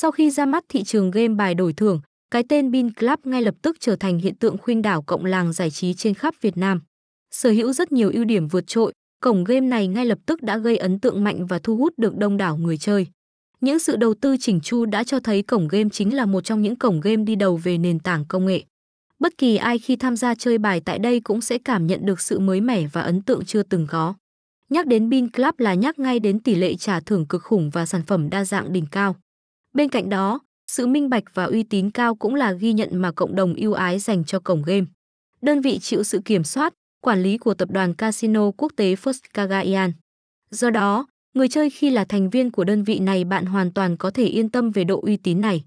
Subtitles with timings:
[0.00, 2.00] Sau khi ra mắt thị trường game bài đổi thưởng,
[2.30, 5.52] cái tên Bin Club ngay lập tức trở thành hiện tượng khuynh đảo cộng làng
[5.52, 6.80] giải trí trên khắp Việt Nam.
[7.30, 8.92] Sở hữu rất nhiều ưu điểm vượt trội,
[9.22, 12.16] cổng game này ngay lập tức đã gây ấn tượng mạnh và thu hút được
[12.16, 13.06] đông đảo người chơi.
[13.60, 16.62] Những sự đầu tư chỉnh chu đã cho thấy cổng game chính là một trong
[16.62, 18.62] những cổng game đi đầu về nền tảng công nghệ.
[19.18, 22.20] Bất kỳ ai khi tham gia chơi bài tại đây cũng sẽ cảm nhận được
[22.20, 24.14] sự mới mẻ và ấn tượng chưa từng có.
[24.70, 27.86] Nhắc đến Bin Club là nhắc ngay đến tỷ lệ trả thưởng cực khủng và
[27.86, 29.16] sản phẩm đa dạng đỉnh cao.
[29.78, 33.12] Bên cạnh đó, sự minh bạch và uy tín cao cũng là ghi nhận mà
[33.12, 34.86] cộng đồng yêu ái dành cho cổng game.
[35.42, 39.20] Đơn vị chịu sự kiểm soát, quản lý của tập đoàn casino quốc tế First
[39.34, 39.92] Cagayan.
[40.50, 43.96] Do đó, người chơi khi là thành viên của đơn vị này bạn hoàn toàn
[43.96, 45.64] có thể yên tâm về độ uy tín này.